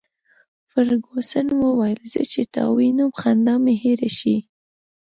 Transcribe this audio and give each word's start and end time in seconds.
فرګوسن 0.71 1.47
وویل: 1.63 1.99
زه 2.11 2.21
چي 2.31 2.43
تا 2.53 2.61
ووینم، 2.69 3.09
خندا 3.19 3.55
مي 3.63 3.73
هېره 3.83 4.09
شي. 4.17 4.35